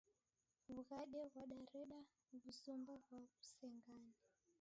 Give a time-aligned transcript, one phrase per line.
[0.73, 1.97] W'ughade ghwadareda
[2.41, 4.13] w'uzumba gwa ghuseng'ane!